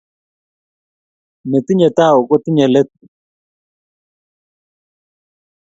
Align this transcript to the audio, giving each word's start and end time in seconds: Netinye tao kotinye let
Netinye 1.51 1.89
tao 1.97 2.19
kotinye 2.29 2.65
let 2.73 2.89